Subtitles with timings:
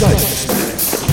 [0.00, 1.04] Geistesblitz.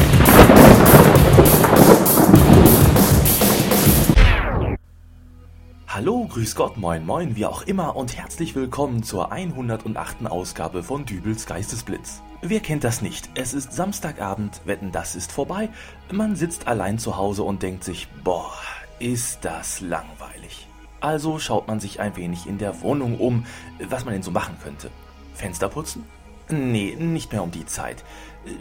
[5.88, 10.26] Hallo, grüß Gott, moin moin, wie auch immer und herzlich willkommen zur 108.
[10.26, 12.22] Ausgabe von Dübels Geistesblitz.
[12.42, 13.30] Wer kennt das nicht?
[13.36, 15.70] Es ist Samstagabend, wetten, das ist vorbei.
[16.12, 18.52] Man sitzt allein zu Hause und denkt sich, boah,
[18.98, 20.68] ist das langweilig.
[21.02, 23.46] Also schaut man sich ein wenig in der Wohnung um,
[23.90, 24.90] was man denn so machen könnte.
[25.36, 26.04] Fenster putzen?
[26.52, 28.04] Nee, nicht mehr um die Zeit.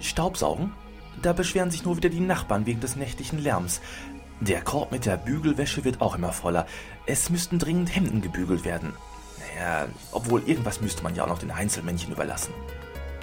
[0.00, 0.72] Staubsaugen?
[1.22, 3.80] Da beschweren sich nur wieder die Nachbarn wegen des nächtlichen Lärms.
[4.40, 6.66] Der Korb mit der Bügelwäsche wird auch immer voller.
[7.04, 8.95] Es müssten dringend Hemden gebügelt werden.
[9.38, 12.54] Naja, obwohl irgendwas müsste man ja auch noch den Einzelmännchen überlassen.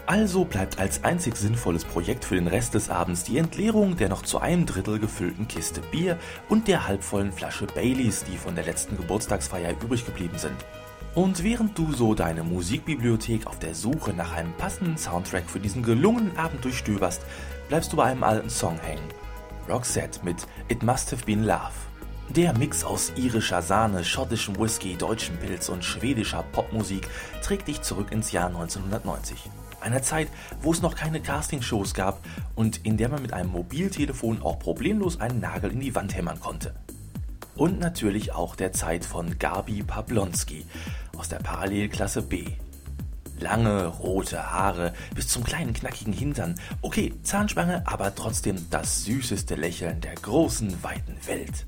[0.05, 4.22] Also bleibt als einzig sinnvolles Projekt für den Rest des Abends die Entleerung der noch
[4.22, 8.95] zu einem Drittel gefüllten Kiste Bier und der halbvollen Flasche Baileys, die von der letzten
[8.95, 10.55] Geburtstagsfeier übrig geblieben sind.
[11.17, 15.81] Und während du so deine Musikbibliothek auf der Suche nach einem passenden Soundtrack für diesen
[15.81, 17.23] gelungenen Abend durchstöberst,
[17.69, 19.09] bleibst du bei einem alten Song hängen.
[19.67, 21.73] Roxette mit It Must Have Been Love.
[22.36, 27.09] Der Mix aus irischer Sahne, schottischem Whisky, deutschem Pilz und schwedischer Popmusik
[27.42, 29.49] trägt dich zurück ins Jahr 1990.
[29.81, 30.27] Einer Zeit,
[30.61, 35.20] wo es noch keine Castingshows gab und in der man mit einem Mobiltelefon auch problemlos
[35.20, 36.75] einen Nagel in die Wand hämmern konnte.
[37.58, 40.66] Und natürlich auch der Zeit von Gabi Pablonski
[41.17, 42.45] aus der Parallelklasse B.
[43.39, 46.55] Lange rote Haare bis zum kleinen knackigen Hintern.
[46.81, 51.66] Okay, Zahnspange, aber trotzdem das süßeste Lächeln der großen, weiten Welt.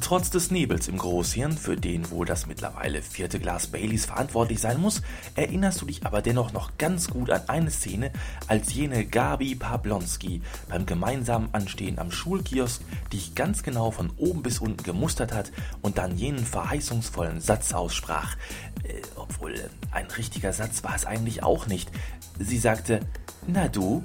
[0.00, 4.80] Trotz des Nebels im Großhirn, für den wohl das mittlerweile vierte Glas Baileys verantwortlich sein
[4.80, 5.02] muss,
[5.34, 8.10] erinnerst du dich aber dennoch noch ganz gut an eine Szene,
[8.48, 14.58] als jene Gabi Pablonski beim gemeinsamen Anstehen am Schulkiosk dich ganz genau von oben bis
[14.58, 18.36] unten gemustert hat und dann jenen verheißungsvollen Satz aussprach.
[18.82, 19.54] Äh, obwohl
[19.92, 21.90] ein richtiger Satz war es eigentlich auch nicht.
[22.38, 23.00] Sie sagte,
[23.46, 24.02] na du,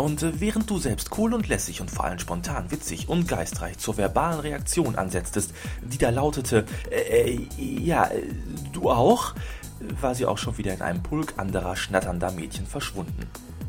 [0.00, 3.78] und äh, während du selbst cool und lässig und vor allem spontan, witzig und geistreich
[3.78, 5.52] zur verbalen Reaktion ansetztest,
[5.82, 8.10] die da lautete, äh, äh, ja,
[8.72, 9.34] du auch,
[10.00, 13.26] war sie auch schon wieder in einem Pulk anderer schnatternder Mädchen verschwunden.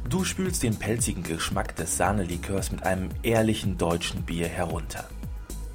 [0.10, 5.06] Du spülst den pelzigen Geschmack des Sahnelikörs mit einem ehrlichen deutschen Bier herunter.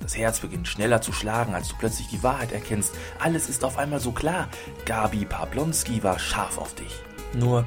[0.00, 2.94] Das Herz beginnt schneller zu schlagen, als du plötzlich die Wahrheit erkennst.
[3.18, 4.48] Alles ist auf einmal so klar.
[4.84, 6.92] Gabi Pablonski war scharf auf dich.
[7.34, 7.64] Nur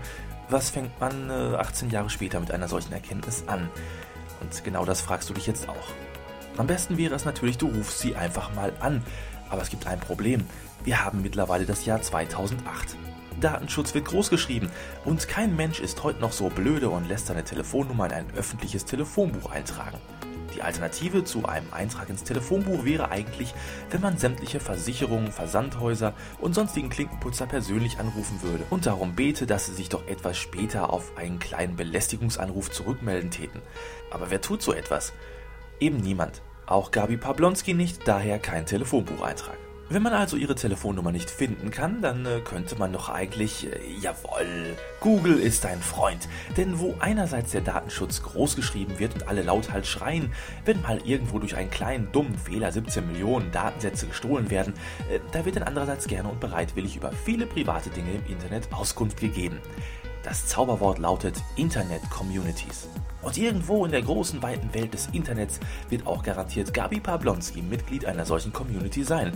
[0.49, 3.69] was fängt man äh, 18 Jahre später mit einer solchen Erkenntnis an?
[4.41, 5.93] Und genau das fragst du dich jetzt auch.
[6.57, 9.03] Am besten wäre es natürlich, du rufst sie einfach mal an.
[9.49, 10.45] Aber es gibt ein Problem.
[10.83, 12.97] Wir haben mittlerweile das Jahr 2008.
[13.39, 14.69] Datenschutz wird großgeschrieben
[15.05, 18.85] und kein Mensch ist heute noch so blöde und lässt seine Telefonnummer in ein öffentliches
[18.85, 19.97] Telefonbuch eintragen.
[20.59, 23.53] Die Alternative zu einem Eintrag ins Telefonbuch wäre eigentlich,
[23.91, 29.67] wenn man sämtliche Versicherungen, Versandhäuser und sonstigen Klinkenputzer persönlich anrufen würde und darum bete, dass
[29.67, 33.61] sie sich doch etwas später auf einen kleinen Belästigungsanruf zurückmelden täten.
[34.11, 35.13] Aber wer tut so etwas?
[35.79, 36.41] Eben niemand.
[36.65, 39.68] Auch Gabi Pablonski nicht, daher kein Telefonbucheintrag.
[39.91, 43.79] Wenn man also ihre Telefonnummer nicht finden kann, dann äh, könnte man doch eigentlich, äh,
[43.99, 46.29] jawoll, Google ist ein Freund.
[46.57, 50.31] Denn wo einerseits der Datenschutz großgeschrieben wird und alle lauthals schreien,
[50.63, 54.75] wenn mal irgendwo durch einen kleinen dummen Fehler 17 Millionen Datensätze gestohlen werden,
[55.09, 59.19] äh, da wird dann andererseits gerne und bereitwillig über viele private Dinge im Internet Auskunft
[59.19, 59.57] gegeben.
[60.23, 62.89] Das Zauberwort lautet Internet Communities.
[63.21, 65.59] Und irgendwo in der großen, weiten Welt des Internets
[65.89, 69.33] wird auch garantiert Gabi Pablonski Mitglied einer solchen Community sein.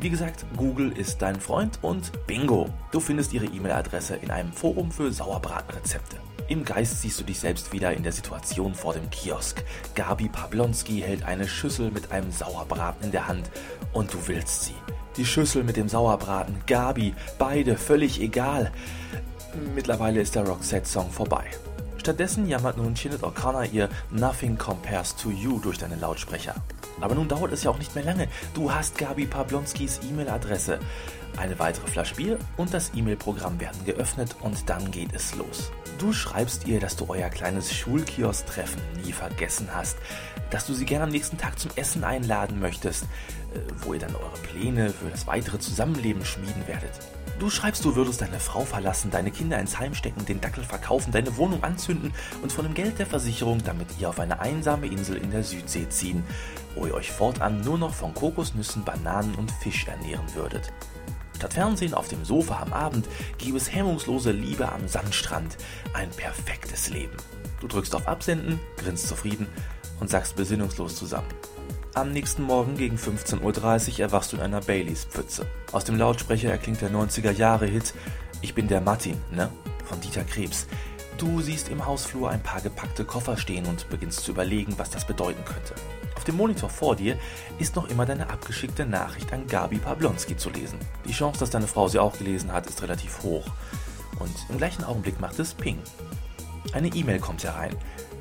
[0.00, 4.90] Wie gesagt, Google ist dein Freund und bingo, du findest ihre E-Mail-Adresse in einem Forum
[4.90, 6.16] für Sauerbratenrezepte.
[6.48, 9.64] Im Geist siehst du dich selbst wieder in der Situation vor dem Kiosk.
[9.94, 13.50] Gabi Pablonski hält eine Schüssel mit einem Sauerbraten in der Hand
[13.92, 14.74] und du willst sie.
[15.16, 18.72] Die Schüssel mit dem Sauerbraten, Gabi, beide völlig egal.
[19.74, 21.44] Mittlerweile ist der Roxette-Song vorbei.
[21.98, 26.54] Stattdessen jammert nun Sinead O'Connor ihr Nothing Compares to You durch deine Lautsprecher.
[27.00, 28.28] Aber nun dauert es ja auch nicht mehr lange.
[28.52, 30.80] Du hast Gabi Pablonskis E-Mail-Adresse.
[31.36, 35.72] Eine weitere Flasche Bier und das E-Mail-Programm werden geöffnet und dann geht es los.
[35.98, 39.96] Du schreibst ihr, dass du euer kleines Schulkiosk-Treffen nie vergessen hast,
[40.50, 44.14] dass du sie gerne am nächsten Tag zum Essen einladen möchtest, äh, wo ihr dann
[44.14, 46.92] eure Pläne für das weitere Zusammenleben schmieden werdet.
[47.40, 51.10] Du schreibst, du würdest deine Frau verlassen, deine Kinder ins Heim stecken, den Dackel verkaufen,
[51.10, 55.16] deine Wohnung anzünden und von dem Geld der Versicherung, damit ihr auf eine einsame Insel
[55.16, 56.22] in der Südsee ziehen,
[56.76, 60.72] wo ihr euch fortan nur noch von Kokosnüssen, Bananen und Fisch ernähren würdet.
[61.36, 63.06] Statt Fernsehen auf dem Sofa am Abend
[63.38, 65.56] gäbe es hemmungslose Liebe am Sandstrand.
[65.92, 67.16] Ein perfektes Leben.
[67.60, 69.46] Du drückst auf Absenden, grinst zufrieden
[70.00, 71.28] und sagst besinnungslos zusammen.
[71.94, 75.46] Am nächsten Morgen gegen 15.30 Uhr erwachst du in einer Baileys-Pfütze.
[75.70, 77.94] Aus dem Lautsprecher erklingt der 90er-Jahre-Hit
[78.40, 79.48] Ich bin der Martin, ne?
[79.84, 80.66] Von Dieter Krebs.
[81.18, 85.06] Du siehst im Hausflur ein paar gepackte Koffer stehen und beginnst zu überlegen, was das
[85.06, 85.74] bedeuten könnte.
[86.16, 87.16] Auf dem Monitor vor dir
[87.58, 90.78] ist noch immer deine abgeschickte Nachricht an Gabi Pablonski zu lesen.
[91.06, 93.46] Die Chance, dass deine Frau sie auch gelesen hat, ist relativ hoch.
[94.18, 95.78] Und im gleichen Augenblick macht es Ping.
[96.72, 97.76] Eine E-Mail kommt herein.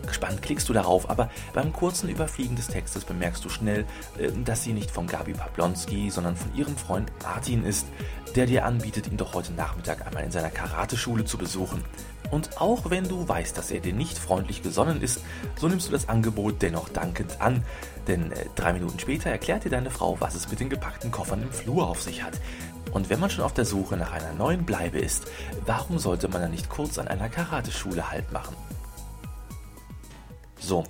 [0.06, 3.86] Gespannt klickst du darauf, aber beim kurzen Überfliegen des Textes bemerkst du schnell,
[4.20, 7.88] äh, dass sie nicht von Gabi Pablonski, sondern von ihrem Freund Martin ist,
[8.36, 11.84] der dir anbietet, ihn doch heute Nachmittag einmal in seiner Karateschule zu besuchen.
[12.34, 15.20] Und auch wenn du weißt, dass er dir nicht freundlich gesonnen ist,
[15.56, 17.64] so nimmst du das Angebot dennoch dankend an.
[18.08, 21.44] Denn äh, drei Minuten später erklärt dir deine Frau, was es mit den gepackten Koffern
[21.44, 22.34] im Flur auf sich hat.
[22.92, 25.28] Und wenn man schon auf der Suche nach einer neuen Bleibe ist,
[25.68, 28.56] warum sollte man dann nicht kurz an einer Karateschule Halt machen?
[30.58, 30.86] So,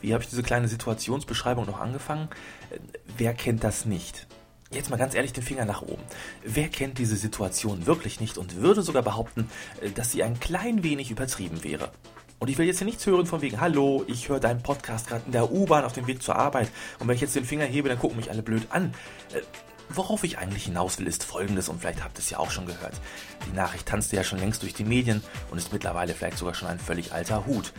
[0.00, 2.30] wie habe ich diese kleine Situationsbeschreibung noch angefangen?
[2.70, 2.78] Äh,
[3.18, 4.26] wer kennt das nicht?
[4.72, 6.02] Jetzt mal ganz ehrlich den Finger nach oben.
[6.44, 9.48] Wer kennt diese Situation wirklich nicht und würde sogar behaupten,
[9.80, 11.92] äh, dass sie ein klein wenig übertrieben wäre?
[12.38, 15.22] Und ich will jetzt hier nichts hören von wegen, hallo, ich höre deinen Podcast gerade
[15.24, 16.68] in der U-Bahn auf dem Weg zur Arbeit
[16.98, 18.92] und wenn ich jetzt den Finger hebe, dann gucken mich alle blöd an.
[19.32, 19.40] Äh,
[19.88, 22.66] worauf ich eigentlich hinaus will, ist folgendes und vielleicht habt ihr es ja auch schon
[22.66, 22.94] gehört.
[23.48, 26.68] Die Nachricht tanzte ja schon längst durch die Medien und ist mittlerweile vielleicht sogar schon
[26.68, 27.72] ein völlig alter Hut.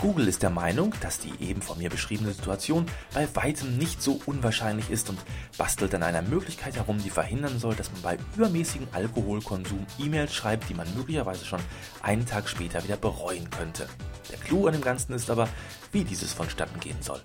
[0.00, 4.20] Google ist der Meinung, dass die eben von mir beschriebene Situation bei weitem nicht so
[4.26, 5.18] unwahrscheinlich ist und
[5.56, 10.68] bastelt an einer Möglichkeit herum, die verhindern soll, dass man bei übermäßigem Alkoholkonsum E-Mails schreibt,
[10.68, 11.60] die man möglicherweise schon
[12.00, 13.88] einen Tag später wieder bereuen könnte.
[14.30, 15.48] Der Clou an dem Ganzen ist aber,
[15.90, 17.20] wie dieses vonstatten gehen soll.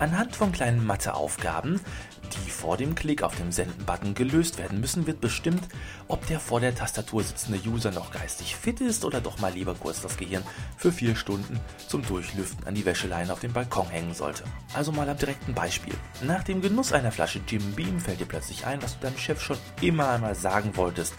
[0.00, 1.80] Anhand von kleinen Matheaufgaben,
[2.34, 5.62] die vor dem Klick auf den Senden-Button gelöst werden müssen, wird bestimmt,
[6.08, 9.74] ob der vor der Tastatur sitzende User noch geistig fit ist oder doch mal lieber
[9.74, 10.42] kurz das Gehirn
[10.76, 14.42] für vier Stunden zum Durchlüften an die Wäscheleine auf dem Balkon hängen sollte.
[14.74, 15.94] Also mal am direkten Beispiel.
[16.22, 19.40] Nach dem Genuss einer Flasche Jim Beam fällt dir plötzlich ein, was du deinem Chef
[19.40, 21.14] schon immer einmal sagen wolltest.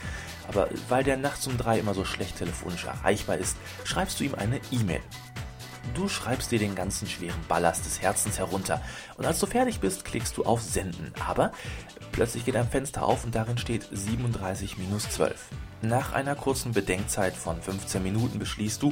[0.50, 3.56] Aber weil der nachts um drei immer so schlecht telefonisch erreichbar ist,
[3.86, 5.02] schreibst du ihm eine E-Mail.
[5.94, 8.82] Du schreibst dir den ganzen schweren Ballast des Herzens herunter
[9.18, 11.14] und als du fertig bist, klickst du auf Senden.
[11.26, 11.52] Aber
[12.12, 15.50] plötzlich geht ein Fenster auf und darin steht 37 minus 12.
[15.82, 18.92] Nach einer kurzen Bedenkzeit von 15 Minuten beschließt du,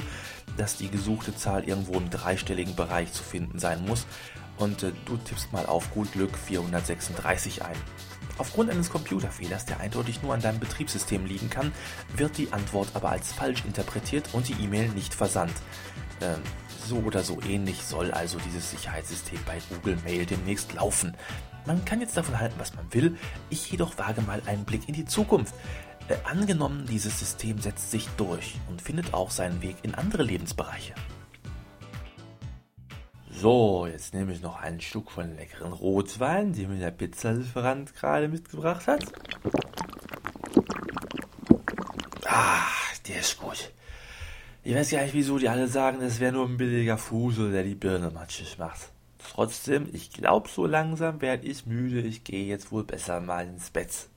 [0.56, 4.06] dass die gesuchte Zahl irgendwo im dreistelligen Bereich zu finden sein muss
[4.58, 7.76] und äh, du tippst mal auf gut Glück 436 ein.
[8.36, 11.72] Aufgrund eines Computerfehlers, der eindeutig nur an deinem Betriebssystem liegen kann,
[12.16, 15.54] wird die Antwort aber als falsch interpretiert und die E-Mail nicht versandt.
[16.20, 16.40] Ähm,
[16.86, 21.16] so oder so ähnlich soll also dieses Sicherheitssystem bei Google Mail demnächst laufen.
[21.66, 23.16] Man kann jetzt davon halten, was man will,
[23.50, 25.54] ich jedoch wage mal einen Blick in die Zukunft.
[26.08, 30.94] Äh, angenommen, dieses System setzt sich durch und findet auch seinen Weg in andere Lebensbereiche.
[33.36, 38.28] So, jetzt nehme ich noch einen Stück von leckeren Rotwein, den mir der Pizzalieferant gerade
[38.28, 39.04] mitgebracht hat.
[42.26, 42.62] Ah,
[43.06, 43.72] der ist gut.
[44.62, 47.64] Ich weiß gar nicht, wieso die alle sagen, es wäre nur ein billiger Fusel, der
[47.64, 48.90] die Birne matschig macht.
[49.18, 52.00] Trotzdem, ich glaube, so langsam werde ich müde.
[52.00, 54.08] Ich gehe jetzt wohl besser mal ins Bett.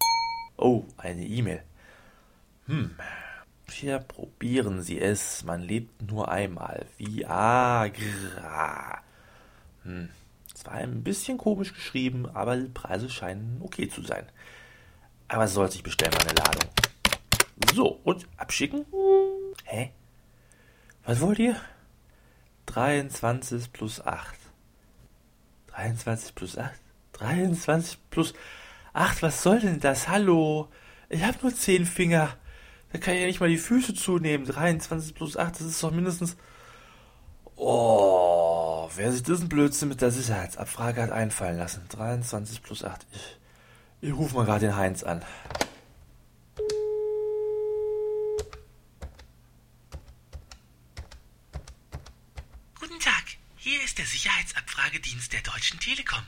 [0.57, 1.63] Oh, eine E-Mail.
[2.67, 2.95] Hm.
[3.69, 5.43] Hier probieren Sie es.
[5.43, 6.85] Man lebt nur einmal.
[6.97, 9.01] Viagra.
[9.87, 10.09] Hm.
[10.53, 14.27] Zwar ein bisschen komisch geschrieben, aber die Preise scheinen okay zu sein.
[15.27, 16.69] Aber es soll sich bestellen, meine Ladung.
[17.73, 18.85] So, und abschicken?
[19.65, 19.91] Hä?
[21.05, 21.55] Was wollt ihr?
[22.65, 24.35] 23 plus 8.
[25.67, 26.73] 23 plus 8?
[27.13, 28.33] 23 plus
[28.93, 30.09] 8, was soll denn das?
[30.09, 30.69] Hallo?
[31.09, 32.35] Ich habe nur 10 Finger.
[32.91, 34.45] Da kann ich ja nicht mal die Füße zunehmen.
[34.45, 36.35] 23 plus 8, das ist doch mindestens.
[37.55, 38.36] Oh,
[38.97, 41.83] wer sich diesen Blödsinn mit der Sicherheitsabfrage hat einfallen lassen.
[41.89, 43.05] 23 plus 8.
[43.11, 43.37] Ich,
[44.09, 45.23] ich rufe mal gerade den Heinz an.
[53.87, 56.23] ist der Sicherheitsabfragedienst der Deutschen Telekom.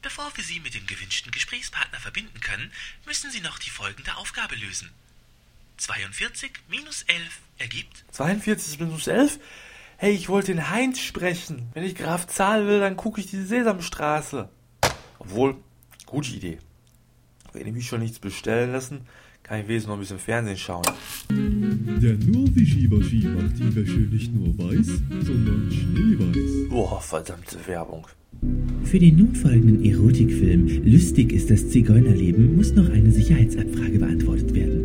[0.00, 2.72] Bevor wir Sie mit dem gewünschten Gesprächspartner verbinden können,
[3.04, 4.90] müssen Sie noch die folgende Aufgabe lösen.
[5.76, 7.20] 42 minus 11
[7.58, 9.40] ergibt 42 minus 11?
[10.02, 11.68] Hey, ich wollte den Heinz sprechen.
[11.74, 14.48] Wenn ich Graf zahlen will, dann gucke ich die Sesamstraße.
[15.18, 15.56] Obwohl,
[16.06, 16.56] gute Idee.
[17.52, 19.02] Wenn ich mich schon nichts bestellen lassen,
[19.42, 20.84] kann ich wenigstens noch ein bisschen Fernsehen schauen.
[21.28, 24.86] Der Norwischi-Waschi macht die Wäsche nicht nur weiß,
[25.22, 26.70] sondern schneeweiß.
[26.70, 28.06] Boah, verdammte Werbung.
[28.84, 34.79] Für den nun folgenden Erotikfilm Lustig ist das Zigeunerleben muss noch eine Sicherheitsabfrage beantwortet werden.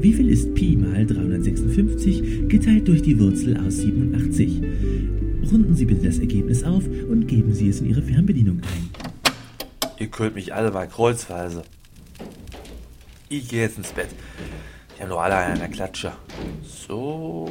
[0.00, 4.62] Wie viel ist Pi mal 356 geteilt durch die Wurzel aus 87?
[5.50, 8.90] Runden Sie bitte das Ergebnis auf und geben Sie es in Ihre Fernbedienung ein.
[9.98, 11.62] Ihr könnt mich alle mal kreuzweise.
[13.28, 14.10] Ich gehe jetzt ins Bett.
[14.96, 16.12] Die haben doch alle eine Klatsche.
[16.62, 17.50] So.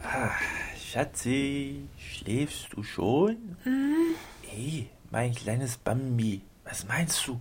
[0.00, 0.30] Ah,
[0.78, 3.36] Schatzi, schläfst du schon?
[3.64, 4.14] Mhm.
[4.42, 7.40] Hey, mein kleines Bambi, was meinst du?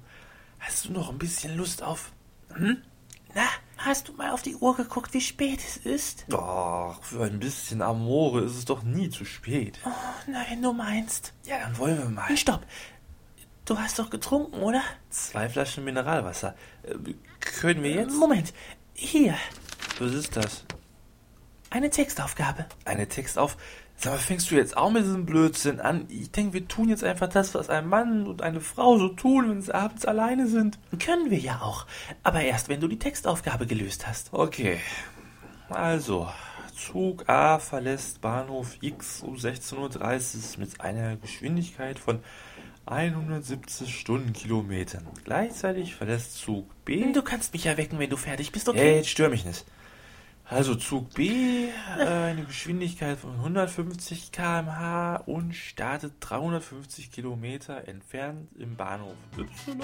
[0.58, 2.12] Hast du noch ein bisschen Lust auf...
[2.56, 2.78] Hm?
[3.36, 3.48] Na,
[3.86, 6.25] hast du mal auf die Uhr geguckt, wie spät es ist?
[6.34, 9.80] Ach, für ein bisschen Amore ist es doch nie zu spät.
[9.86, 9.90] Oh,
[10.28, 11.34] na, wenn du meinst.
[11.46, 12.36] Ja, dann wollen wir mal.
[12.38, 12.66] Stopp.
[13.66, 14.82] Du hast doch getrunken, oder?
[15.10, 16.56] Zwei Flaschen Mineralwasser.
[16.84, 18.16] Äh, können wir jetzt?
[18.16, 18.54] Moment.
[18.94, 19.36] Hier.
[20.00, 20.66] Was ist das?
[21.70, 22.66] Eine Textaufgabe.
[22.86, 23.58] Eine Textauf...
[23.96, 26.06] Sag mal, fängst du jetzt auch mit diesem Blödsinn an?
[26.10, 29.50] Ich denke, wir tun jetzt einfach das, was ein Mann und eine Frau so tun,
[29.50, 30.78] wenn sie abends alleine sind.
[31.00, 31.86] Können wir ja auch.
[32.22, 34.34] Aber erst, wenn du die Textaufgabe gelöst hast.
[34.34, 34.78] Okay.
[35.70, 36.28] Also,
[36.76, 42.20] Zug A verlässt Bahnhof X um 16.30 Uhr mit einer Geschwindigkeit von
[42.86, 45.08] 170 Stundenkilometern.
[45.24, 47.12] Gleichzeitig verlässt Zug B.
[47.14, 48.80] Du kannst mich ja wecken, wenn du fertig bist, okay?
[48.80, 49.66] Hey, jetzt stör mich nicht.
[50.46, 58.76] Also Zug B, äh, eine Geschwindigkeit von 150 km/h und startet 350 Kilometer entfernt im
[58.76, 59.80] Bahnhof Y.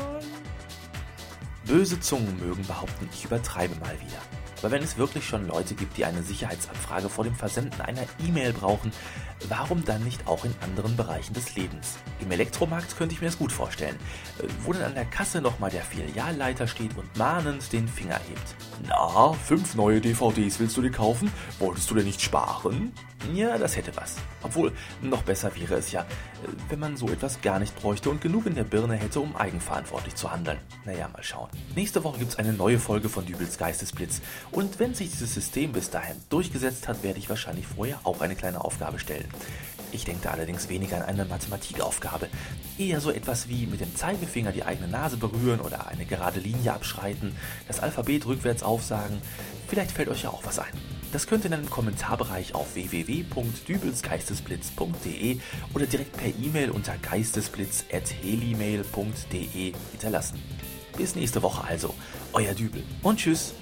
[1.66, 4.22] Böse Zungen mögen behaupten, ich übertreibe mal wieder.
[4.62, 8.54] Aber wenn es wirklich schon Leute gibt, die eine Sicherheitsabfrage vor dem Versenden einer E-Mail
[8.54, 8.92] brauchen,
[9.48, 11.98] warum dann nicht auch in anderen Bereichen des Lebens?
[12.20, 13.96] Im Elektromarkt könnte ich mir das gut vorstellen,
[14.39, 18.56] äh, wo dann an der Kasse nochmal der Filialleiter steht und mahnend den Finger hebt.
[18.88, 21.32] Na, fünf neue DVDs willst du dir kaufen?
[21.60, 22.92] Wolltest du denn nicht sparen?
[23.34, 24.16] Ja, das hätte was.
[24.42, 24.72] Obwohl,
[25.02, 26.06] noch besser wäre es ja,
[26.70, 30.16] wenn man so etwas gar nicht bräuchte und genug in der Birne hätte, um eigenverantwortlich
[30.16, 30.58] zu handeln.
[30.86, 31.50] Naja, mal schauen.
[31.76, 34.22] Nächste Woche gibt es eine neue Folge von Dübels Geistesblitz.
[34.52, 38.36] Und wenn sich dieses System bis dahin durchgesetzt hat, werde ich wahrscheinlich vorher auch eine
[38.36, 39.28] kleine Aufgabe stellen.
[39.92, 42.30] Ich denke allerdings weniger an eine Mathematikaufgabe.
[42.78, 46.74] Eher so etwas wie mit dem Zeigefinger die eigene Nase berühren oder eine gerade Linie
[46.74, 47.36] abschreiten,
[47.68, 49.22] das Alphabet rückwärts aufsagen.
[49.68, 50.99] Vielleicht fällt euch ja auch was ein.
[51.12, 55.39] Das könnt ihr in einem Kommentarbereich auf www.dübelsgeistesblitz.de
[55.74, 60.39] oder direkt per E-Mail unter geistesblitz.helimail.de hinterlassen.
[60.96, 61.96] Bis nächste Woche also,
[62.34, 63.56] euer Dübel und tschüss.